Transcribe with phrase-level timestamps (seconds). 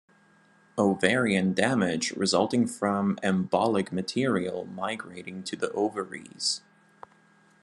[0.79, 6.61] Ovarian damage resulting from embolic material migrating to the ovaries.